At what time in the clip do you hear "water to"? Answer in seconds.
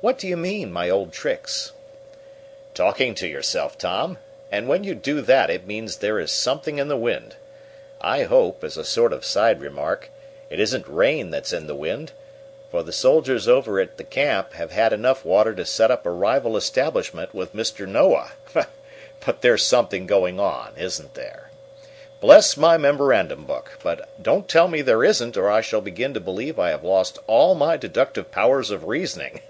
15.24-15.64